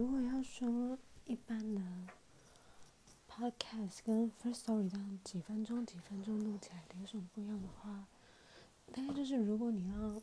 [0.00, 1.82] 如果要说一般的
[3.28, 8.06] podcast 跟 first story 这样几分钟几分钟录起来的有什么不一样的话，
[8.94, 10.22] 大概就是如果你要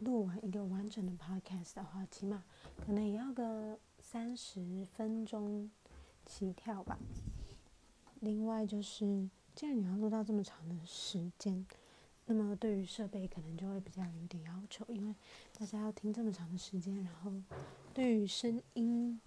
[0.00, 2.44] 录完一个完整的 podcast 的话，起码
[2.84, 5.70] 可能也要个三十分钟
[6.26, 6.98] 起跳吧。
[8.20, 11.64] 另外就是，既然你要录到这么长的时间，
[12.26, 15.14] 那么对于设备可能就会比较有点要求，因为
[15.58, 17.32] 大家要听这么长的时间，然后
[17.94, 19.20] 对于声音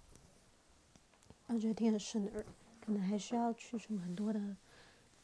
[1.48, 2.44] 要觉得听得顺耳，
[2.80, 4.56] 可能还需要去除很多的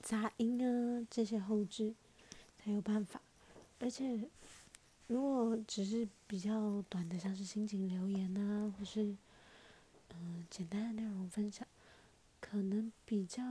[0.00, 1.94] 杂音啊这些后置
[2.58, 3.20] 才有办法，
[3.78, 4.28] 而且。
[5.08, 9.16] 如果只是比较短的，像是心情留言呐，或是
[10.08, 11.64] 嗯简单的内容分享，
[12.40, 13.44] 可能比较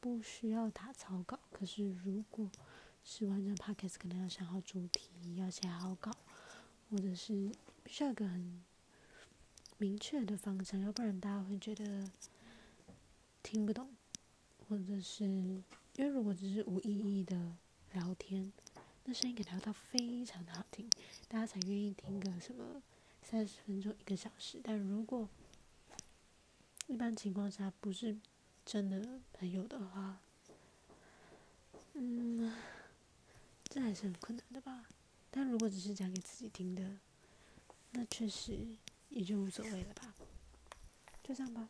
[0.00, 1.40] 不需要打草稿。
[1.50, 2.50] 可是如果
[3.10, 6.12] 是完整 podcast，可能要想好主题，要写好稿，
[6.90, 7.50] 或者是
[7.82, 8.62] 必须要个很
[9.78, 12.10] 明确的方向，要不然大家会觉得
[13.42, 13.88] 听不懂，
[14.68, 15.64] 或者是因
[15.96, 17.56] 为如果只是无意义的
[17.94, 18.52] 聊天。
[19.04, 20.86] 那声音给调到非常的好听，
[21.28, 22.82] 大家才愿意听个什么
[23.22, 24.60] 三十分钟一个小时。
[24.62, 25.26] 但如果
[26.86, 28.18] 一般情况下不是
[28.66, 30.20] 真的朋友的话，
[31.94, 32.54] 嗯，
[33.68, 34.88] 这还是很困难的吧。
[35.30, 36.98] 但如果只是讲给自己听的，
[37.90, 38.76] 那确实
[39.08, 40.14] 也就无所谓了吧。
[41.22, 41.68] 就这样吧。